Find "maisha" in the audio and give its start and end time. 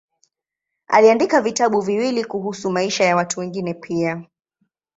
2.71-3.03